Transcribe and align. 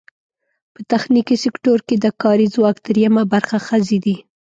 په 0.73 0.81
تخنیکي 0.91 1.35
سکټور 1.43 1.79
کې 1.87 1.95
د 1.99 2.05
کاري 2.21 2.47
ځواک 2.55 2.77
درېیمه 2.87 3.23
برخه 3.33 3.57
ښځې 3.67 3.97
دي. 4.05 4.15